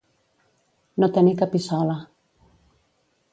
No 1.03 1.09
tenir 1.17 1.33
capissola. 1.43 1.99